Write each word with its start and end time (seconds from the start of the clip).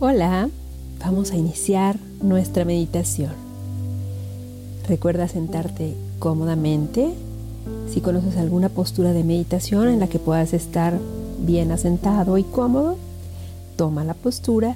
Hola, 0.00 0.50
vamos 0.98 1.30
a 1.30 1.36
iniciar 1.36 2.00
nuestra 2.20 2.64
meditación. 2.64 3.30
Recuerda 4.88 5.28
sentarte 5.28 5.94
cómodamente. 6.18 7.14
Si 7.88 8.00
conoces 8.00 8.36
alguna 8.36 8.68
postura 8.68 9.12
de 9.12 9.22
meditación 9.22 9.88
en 9.88 10.00
la 10.00 10.08
que 10.08 10.18
puedas 10.18 10.52
estar 10.52 10.98
bien 11.38 11.70
asentado 11.70 12.38
y 12.38 12.42
cómodo, 12.42 12.96
toma 13.76 14.02
la 14.02 14.14
postura 14.14 14.74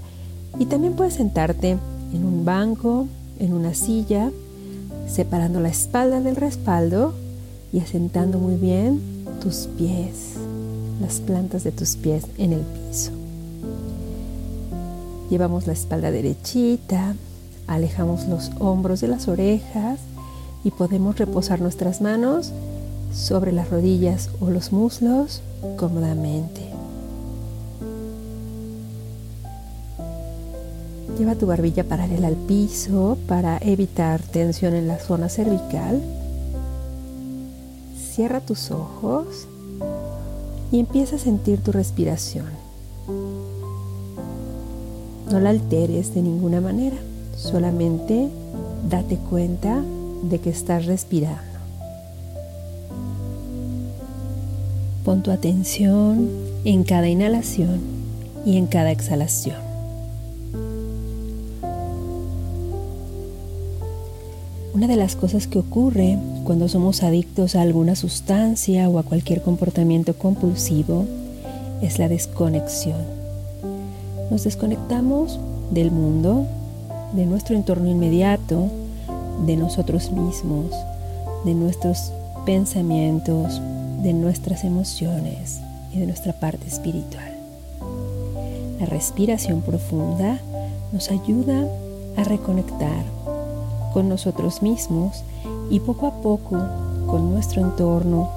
y 0.56 0.66
también 0.66 0.94
puedes 0.94 1.14
sentarte 1.14 1.78
en 2.12 2.24
un 2.24 2.44
banco, 2.44 3.08
en 3.40 3.54
una 3.54 3.74
silla, 3.74 4.30
separando 5.08 5.58
la 5.58 5.68
espalda 5.68 6.20
del 6.20 6.36
respaldo 6.36 7.12
y 7.72 7.80
asentando 7.80 8.38
muy 8.38 8.54
bien 8.54 9.00
tus 9.42 9.68
pies, 9.76 10.34
las 11.00 11.18
plantas 11.18 11.64
de 11.64 11.72
tus 11.72 11.96
pies 11.96 12.24
en 12.38 12.52
el 12.52 12.60
piso. 12.60 13.17
Llevamos 15.30 15.66
la 15.66 15.74
espalda 15.74 16.10
derechita, 16.10 17.14
alejamos 17.66 18.26
los 18.26 18.50
hombros 18.58 19.00
de 19.00 19.08
las 19.08 19.28
orejas 19.28 20.00
y 20.64 20.70
podemos 20.70 21.18
reposar 21.18 21.60
nuestras 21.60 22.00
manos 22.00 22.52
sobre 23.12 23.52
las 23.52 23.70
rodillas 23.70 24.30
o 24.40 24.50
los 24.50 24.72
muslos 24.72 25.42
cómodamente. 25.76 26.62
Lleva 31.18 31.34
tu 31.34 31.46
barbilla 31.46 31.84
paralela 31.84 32.28
al 32.28 32.36
piso 32.36 33.18
para 33.26 33.58
evitar 33.58 34.22
tensión 34.22 34.74
en 34.74 34.86
la 34.88 34.98
zona 34.98 35.28
cervical. 35.28 36.00
Cierra 38.12 38.40
tus 38.40 38.70
ojos 38.70 39.48
y 40.70 40.78
empieza 40.78 41.16
a 41.16 41.18
sentir 41.18 41.60
tu 41.60 41.72
respiración. 41.72 42.67
No 45.30 45.40
la 45.40 45.50
alteres 45.50 46.14
de 46.14 46.22
ninguna 46.22 46.62
manera, 46.62 46.96
solamente 47.36 48.28
date 48.88 49.16
cuenta 49.16 49.82
de 50.22 50.38
que 50.38 50.48
estás 50.48 50.86
respirando. 50.86 51.42
Pon 55.04 55.22
tu 55.22 55.30
atención 55.30 56.30
en 56.64 56.82
cada 56.82 57.08
inhalación 57.08 57.80
y 58.46 58.56
en 58.56 58.66
cada 58.66 58.90
exhalación. 58.90 59.56
Una 64.72 64.86
de 64.86 64.96
las 64.96 65.14
cosas 65.14 65.46
que 65.46 65.58
ocurre 65.58 66.18
cuando 66.44 66.68
somos 66.68 67.02
adictos 67.02 67.54
a 67.54 67.60
alguna 67.60 67.96
sustancia 67.96 68.88
o 68.88 68.98
a 68.98 69.02
cualquier 69.02 69.42
comportamiento 69.42 70.14
compulsivo 70.14 71.04
es 71.82 71.98
la 71.98 72.08
desconexión 72.08 73.17
nos 74.30 74.44
desconectamos 74.44 75.38
del 75.70 75.90
mundo, 75.90 76.46
de 77.12 77.26
nuestro 77.26 77.56
entorno 77.56 77.88
inmediato, 77.88 78.68
de 79.46 79.56
nosotros 79.56 80.10
mismos, 80.10 80.72
de 81.44 81.54
nuestros 81.54 82.12
pensamientos, 82.44 83.60
de 84.02 84.12
nuestras 84.12 84.64
emociones 84.64 85.60
y 85.92 85.98
de 85.98 86.06
nuestra 86.06 86.32
parte 86.32 86.66
espiritual. 86.66 87.32
La 88.78 88.86
respiración 88.86 89.62
profunda 89.62 90.38
nos 90.92 91.10
ayuda 91.10 91.66
a 92.16 92.24
reconectar 92.24 93.04
con 93.92 94.08
nosotros 94.08 94.62
mismos 94.62 95.24
y 95.70 95.80
poco 95.80 96.06
a 96.06 96.20
poco 96.20 96.58
con 97.06 97.32
nuestro 97.32 97.62
entorno 97.62 98.30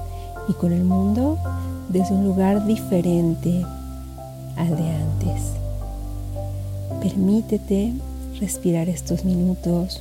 y 0.48 0.54
con 0.54 0.72
el 0.72 0.84
mundo 0.84 1.38
desde 1.88 2.14
un 2.14 2.24
lugar 2.24 2.66
diferente 2.66 3.64
al 4.56 4.76
de 4.76 4.90
antes. 4.90 5.61
Permítete 7.02 7.92
respirar 8.38 8.88
estos 8.88 9.24
minutos 9.24 10.00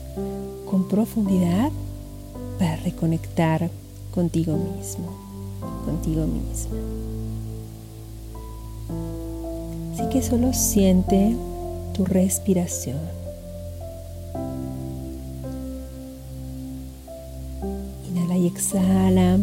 con 0.69 0.87
profundidad 0.87 1.71
para 2.59 2.75
reconectar 2.75 3.71
contigo 4.13 4.55
mismo, 4.55 5.07
contigo 5.83 6.27
misma. 6.27 6.77
Así 9.93 10.09
que 10.09 10.21
solo 10.21 10.53
siente 10.53 11.35
tu 11.93 12.05
respiración. 12.05 12.99
Inhala 18.07 18.37
y 18.37 18.45
exhala 18.45 19.39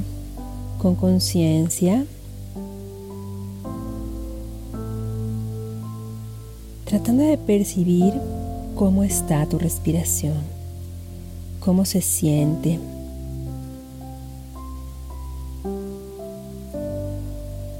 con 0.79 0.95
conciencia. 0.95 2.07
Tratando 6.89 7.23
de 7.23 7.37
percibir 7.37 8.15
cómo 8.75 9.05
está 9.05 9.45
tu 9.45 9.59
respiración, 9.59 10.39
cómo 11.61 11.85
se 11.85 12.01
siente. 12.01 12.79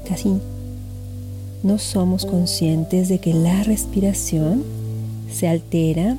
Casi 0.07 0.29
no 1.63 1.79
somos 1.79 2.27
conscientes 2.27 3.09
de 3.09 3.17
que 3.17 3.33
la 3.33 3.63
respiración 3.63 4.63
se 5.31 5.47
altera 5.47 6.17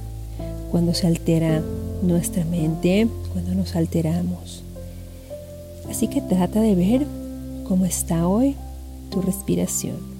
cuando 0.73 0.93
se 0.93 1.07
altera 1.07 1.63
nuestra 2.03 2.45
mente, 2.45 3.07
cuando 3.33 3.55
nos 3.55 3.77
alteramos. 3.77 4.65
Así 5.89 6.09
que 6.09 6.21
trata 6.21 6.61
de 6.61 6.75
ver 6.75 7.07
cómo 7.69 7.85
está 7.85 8.27
hoy 8.27 8.57
tu 9.11 9.23
respiración. 9.23 10.20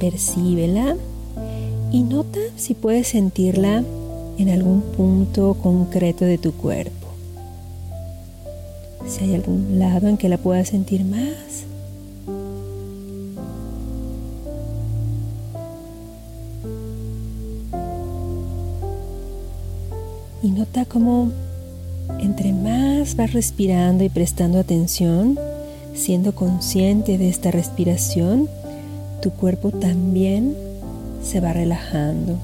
Percíbela 0.00 0.96
y 1.92 2.02
nota 2.02 2.40
si 2.56 2.74
puedes 2.74 3.08
sentirla 3.08 3.84
en 4.38 4.48
algún 4.48 4.80
punto 4.80 5.54
concreto 5.62 6.24
de 6.24 6.38
tu 6.38 6.52
cuerpo. 6.52 7.06
Si 9.06 9.24
hay 9.24 9.34
algún 9.34 9.78
lado 9.78 10.08
en 10.08 10.16
que 10.16 10.28
la 10.28 10.38
puedas 10.38 10.68
sentir 10.68 11.04
más. 11.04 11.66
Y 20.42 20.50
nota 20.52 20.86
cómo 20.86 21.30
entre 22.18 22.52
más 22.52 23.14
vas 23.16 23.32
respirando 23.34 24.04
y 24.04 24.08
prestando 24.08 24.58
atención, 24.58 25.38
siendo 25.94 26.34
consciente 26.34 27.18
de 27.18 27.28
esta 27.28 27.50
respiración, 27.50 28.48
tu 29.20 29.30
cuerpo 29.30 29.70
también 29.70 30.56
se 31.22 31.40
va 31.40 31.52
relajando. 31.52 32.36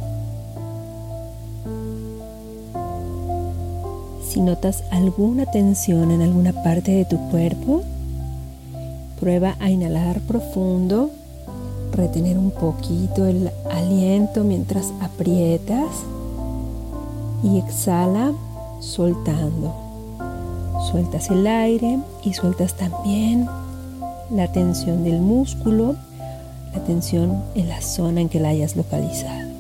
Si 4.29 4.41
notas 4.41 4.85
alguna 4.91 5.47
tensión 5.47 6.11
en 6.11 6.21
alguna 6.21 6.53
parte 6.63 6.93
de 6.93 7.05
tu 7.07 7.17
cuerpo, 7.31 7.83
prueba 9.19 9.57
a 9.61 9.71
inhalar 9.71 10.21
profundo, 10.21 11.11
retener 11.93 12.37
un 12.37 12.51
poquito 12.51 13.25
el 13.27 13.51
aliento 13.71 14.45
mientras 14.45 14.93
aprietas 15.01 15.89
y 17.43 17.59
exhala 17.59 18.33
soltando. 18.81 19.75
Sueltas 20.91 21.31
el 21.31 21.47
aire 21.47 21.99
y 22.23 22.35
sueltas 22.35 22.75
también 22.75 23.49
la 24.31 24.53
tensión 24.53 25.05
del 25.05 25.21
músculo 25.21 25.97
atención 26.77 27.43
en 27.55 27.69
la 27.69 27.81
zona 27.81 28.21
en 28.21 28.29
que 28.29 28.41
la 28.41 28.49
hayas 28.49 28.77
localizado. 28.77 29.51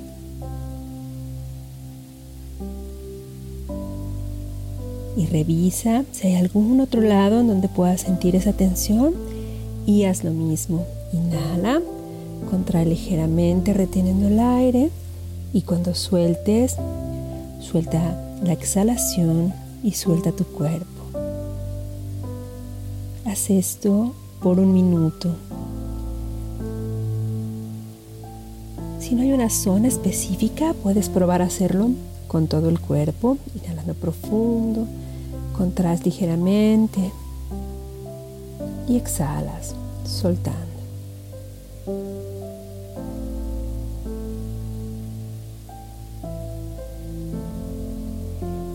Y 5.17 5.27
revisa 5.27 6.05
si 6.13 6.29
hay 6.29 6.35
algún 6.35 6.81
otro 6.81 7.01
lado 7.01 7.41
en 7.41 7.49
donde 7.49 7.69
puedas 7.69 8.03
sentir 8.03 8.37
esa 8.37 8.53
tensión 8.53 9.15
y 9.87 10.05
haz 10.05 10.25
lo 10.25 10.31
mismo. 10.31 10.85
Inhala, 11.13 11.81
contrae 12.51 12.85
ligeramente 12.85 13.73
reteniendo 13.73 14.29
el 14.29 14.39
aire 14.39 14.91
y 15.53 15.63
cuando 15.63 15.95
sueltes, 15.95 16.77
suelta 17.61 18.21
la 18.43 18.53
exhalación 18.53 19.55
y 19.83 19.93
suelta 19.93 20.33
tu 20.33 20.45
cuerpo. 20.45 20.87
Haz 23.25 23.51
esto 23.51 24.13
por 24.43 24.61
un 24.61 24.75
minuto. 24.75 25.35
Si 29.07 29.15
no 29.15 29.23
hay 29.23 29.31
una 29.31 29.51
zona 29.51 29.87
específica, 29.87 30.75
puedes 30.83 31.09
probar 31.09 31.41
hacerlo 31.41 31.91
con 32.27 32.49
todo 32.49 32.69
el 32.69 32.81
cuerpo, 32.81 33.39
inhalando 33.55 33.95
profundo, 33.95 34.85
contras 35.57 36.05
ligeramente 36.05 37.13
y 38.89 38.97
exhalas, 38.97 39.77
soltando. 40.05 40.59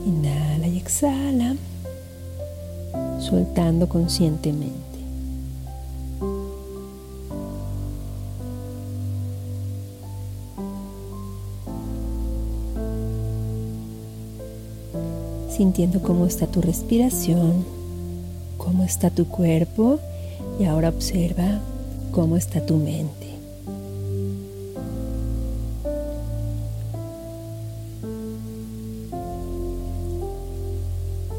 Inhala 0.05 0.67
y 0.67 0.77
exhala, 0.77 1.57
soltando 3.19 3.89
conscientemente. 3.89 4.90
Sintiendo 15.61 16.01
cómo 16.01 16.25
está 16.25 16.47
tu 16.47 16.59
respiración, 16.59 17.63
cómo 18.57 18.83
está 18.83 19.11
tu 19.11 19.27
cuerpo 19.27 19.99
y 20.59 20.65
ahora 20.65 20.89
observa 20.89 21.59
cómo 22.11 22.35
está 22.35 22.65
tu 22.65 22.77
mente. 22.77 23.27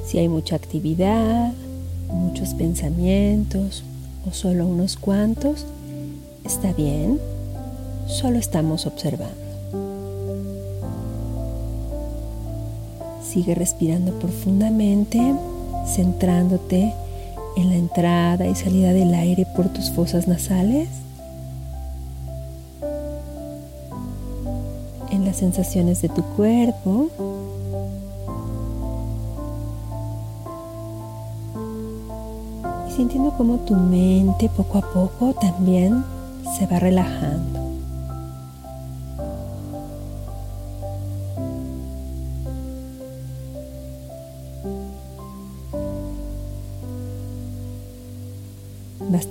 Si 0.06 0.18
hay 0.18 0.28
mucha 0.28 0.54
actividad, 0.54 1.52
muchos 2.08 2.54
pensamientos 2.54 3.82
o 4.24 4.32
solo 4.32 4.68
unos 4.68 4.94
cuantos, 4.96 5.66
está 6.44 6.72
bien, 6.72 7.18
solo 8.06 8.38
estamos 8.38 8.86
observando. 8.86 9.41
Sigue 13.22 13.54
respirando 13.54 14.12
profundamente, 14.18 15.34
centrándote 15.86 16.92
en 17.56 17.68
la 17.68 17.76
entrada 17.76 18.46
y 18.46 18.54
salida 18.54 18.92
del 18.92 19.14
aire 19.14 19.46
por 19.56 19.68
tus 19.68 19.90
fosas 19.90 20.28
nasales, 20.28 20.88
en 25.10 25.24
las 25.24 25.36
sensaciones 25.36 26.02
de 26.02 26.08
tu 26.08 26.22
cuerpo. 26.22 27.08
Y 32.88 32.92
sintiendo 32.92 33.30
como 33.36 33.58
tu 33.60 33.74
mente 33.74 34.50
poco 34.56 34.78
a 34.78 34.92
poco 34.92 35.34
también 35.34 36.04
se 36.58 36.66
va 36.66 36.78
relajando. 36.78 37.51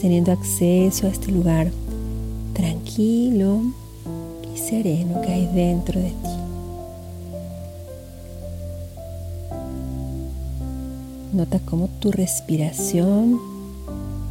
Teniendo 0.02 0.32
acceso 0.32 1.06
a 1.06 1.12
este 1.12 1.32
lugar 1.32 1.72
tranquilo 2.54 3.62
y 4.54 4.58
sereno 4.58 5.22
que 5.22 5.32
hay 5.32 5.46
dentro 5.54 6.00
de 6.00 6.10
ti. 6.10 6.16
Nota 11.34 11.60
cómo 11.60 11.88
tu 12.00 12.12
respiración 12.12 13.40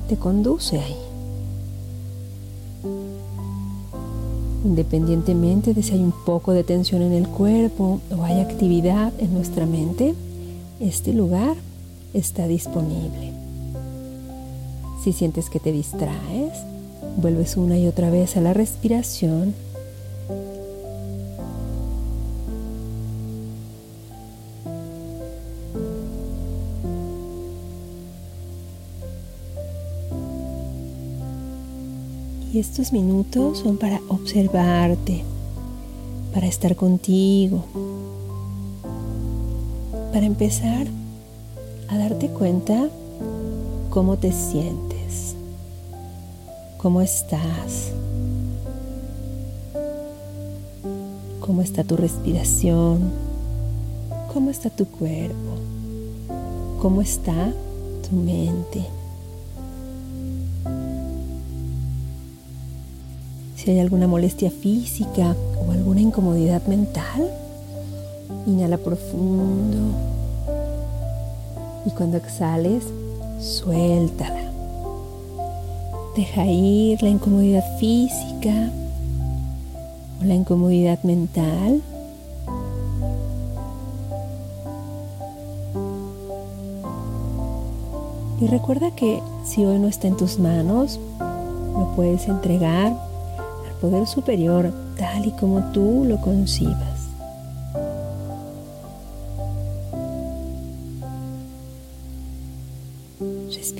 te 0.08 0.16
conduce 0.16 0.80
ahí. 0.80 0.96
Independientemente 4.64 5.72
de 5.72 5.82
si 5.82 5.92
hay 5.92 6.02
un 6.02 6.12
poco 6.26 6.52
de 6.52 6.64
tensión 6.64 7.00
en 7.00 7.12
el 7.12 7.28
cuerpo 7.28 8.00
o 8.14 8.24
hay 8.24 8.40
actividad 8.40 9.12
en 9.18 9.32
nuestra 9.32 9.66
mente, 9.66 10.14
este 10.80 11.12
lugar 11.12 11.56
está 12.12 12.48
disponible. 12.48 13.39
Si 15.02 15.14
sientes 15.14 15.48
que 15.48 15.60
te 15.60 15.72
distraes, 15.72 16.52
vuelves 17.16 17.56
una 17.56 17.78
y 17.78 17.86
otra 17.86 18.10
vez 18.10 18.36
a 18.36 18.42
la 18.42 18.52
respiración. 18.52 19.54
Y 32.52 32.58
estos 32.58 32.92
minutos 32.92 33.60
son 33.60 33.78
para 33.78 34.00
observarte, 34.08 35.22
para 36.34 36.46
estar 36.46 36.76
contigo, 36.76 37.64
para 40.12 40.26
empezar 40.26 40.86
a 41.88 41.96
darte 41.96 42.28
cuenta 42.28 42.90
cómo 43.90 44.16
te 44.18 44.30
sientes, 44.30 45.34
cómo 46.78 47.00
estás, 47.00 47.90
cómo 51.40 51.60
está 51.60 51.82
tu 51.82 51.96
respiración, 51.96 53.10
cómo 54.32 54.50
está 54.50 54.70
tu 54.70 54.86
cuerpo, 54.86 55.56
cómo 56.80 57.02
está 57.02 57.52
tu 58.08 58.14
mente. 58.14 58.86
Si 63.56 63.72
hay 63.72 63.80
alguna 63.80 64.06
molestia 64.06 64.52
física 64.52 65.34
o 65.66 65.72
alguna 65.72 66.00
incomodidad 66.00 66.64
mental, 66.68 67.28
inhala 68.46 68.78
profundo. 68.78 69.96
Y 71.84 71.90
cuando 71.90 72.18
exhales, 72.18 72.84
suéltala. 73.40 74.52
Deja 76.16 76.44
ir 76.44 77.02
la 77.02 77.08
incomodidad 77.08 77.64
física 77.78 78.70
o 80.20 80.24
la 80.24 80.34
incomodidad 80.34 81.02
mental. 81.02 81.82
Y 88.40 88.46
recuerda 88.46 88.90
que 88.94 89.20
si 89.44 89.64
hoy 89.64 89.78
no 89.78 89.88
está 89.88 90.08
en 90.08 90.16
tus 90.16 90.38
manos, 90.38 90.98
lo 91.18 91.92
puedes 91.94 92.26
entregar 92.28 92.88
al 92.88 93.74
poder 93.80 94.06
superior 94.06 94.72
tal 94.98 95.26
y 95.26 95.30
como 95.32 95.60
tú 95.72 96.04
lo 96.06 96.20
concibas. 96.20 96.89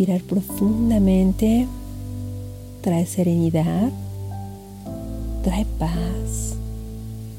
Respirar 0.01 0.23
profundamente 0.23 1.69
trae 2.81 3.05
serenidad, 3.05 3.91
trae 5.45 5.67
paz, 5.79 6.55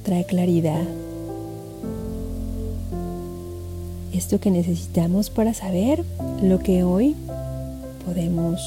trae 0.04 0.24
claridad. 0.25 0.84
Esto 4.13 4.40
que 4.40 4.52
necesitamos 4.52 5.31
para 5.31 5.56
saber 5.56 6.06
lo 6.44 6.60
que 6.60 6.84
hoy 6.84 7.16
podemos 8.06 8.62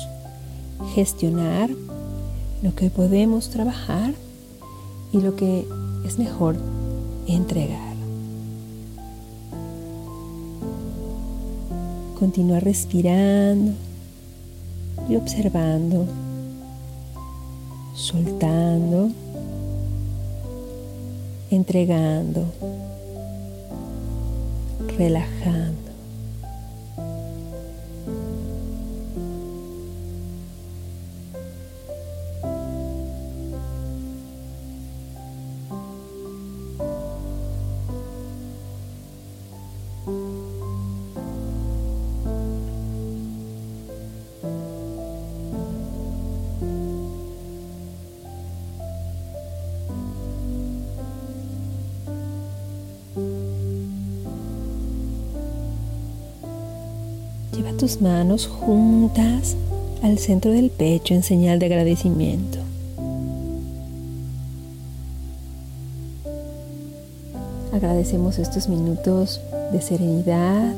gestionar, 0.97 1.71
lo 2.65 2.75
que 2.75 2.91
podemos 2.91 3.51
trabajar 3.51 4.13
y 5.13 5.21
lo 5.21 5.37
que 5.37 5.69
es 6.05 6.19
mejor 6.19 6.57
entregar. 7.29 7.95
Continúa 12.19 12.59
respirando 12.59 13.84
y 15.09 15.17
observando, 15.17 16.07
soltando, 17.95 19.11
entregando, 21.51 22.47
relajando. 24.97 25.84
Tus 57.73 58.01
manos 58.01 58.47
juntas 58.47 59.57
al 60.03 60.19
centro 60.19 60.53
del 60.53 60.71
pecho 60.71 61.13
en 61.13 61.23
señal 61.23 61.59
de 61.59 61.67
agradecimiento. 61.67 62.59
Agradecemos 67.73 68.39
estos 68.39 68.69
minutos 68.69 69.41
de 69.73 69.83
serenidad 69.83 70.75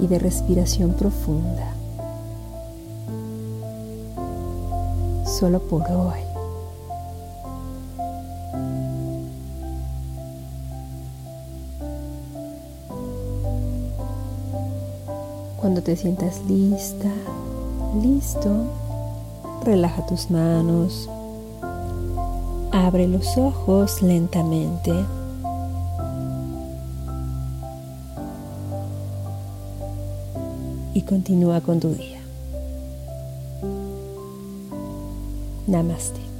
y 0.00 0.06
de 0.06 0.18
respiración 0.18 0.94
profunda. 0.94 1.74
Solo 5.26 5.60
por 5.60 5.82
hoy. 5.90 6.33
Cuando 15.64 15.82
te 15.82 15.96
sientas 15.96 16.42
lista, 16.46 17.10
listo, 18.02 18.50
relaja 19.64 20.04
tus 20.04 20.30
manos, 20.30 21.08
abre 22.70 23.08
los 23.08 23.38
ojos 23.38 24.02
lentamente. 24.02 24.92
Y 30.92 31.00
continúa 31.00 31.62
con 31.62 31.80
tu 31.80 31.94
día. 31.94 32.20
Namaste. 35.66 36.33